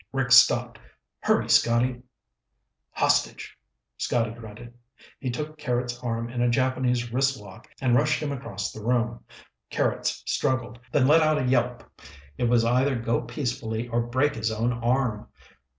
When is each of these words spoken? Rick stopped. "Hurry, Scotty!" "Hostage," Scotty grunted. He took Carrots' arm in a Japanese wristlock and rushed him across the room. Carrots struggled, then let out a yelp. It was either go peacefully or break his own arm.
Rick 0.11 0.31
stopped. 0.31 0.79
"Hurry, 1.19 1.47
Scotty!" 1.47 2.01
"Hostage," 2.89 3.55
Scotty 3.99 4.31
grunted. 4.31 4.73
He 5.19 5.29
took 5.29 5.59
Carrots' 5.59 5.99
arm 6.01 6.27
in 6.27 6.41
a 6.41 6.49
Japanese 6.49 7.13
wristlock 7.13 7.67
and 7.79 7.93
rushed 7.95 8.19
him 8.19 8.31
across 8.31 8.71
the 8.71 8.81
room. 8.83 9.23
Carrots 9.69 10.23
struggled, 10.25 10.79
then 10.91 11.05
let 11.05 11.21
out 11.21 11.37
a 11.37 11.45
yelp. 11.45 11.83
It 12.35 12.45
was 12.45 12.65
either 12.65 12.95
go 12.95 13.21
peacefully 13.21 13.89
or 13.89 14.01
break 14.01 14.33
his 14.33 14.51
own 14.51 14.73
arm. 14.73 15.27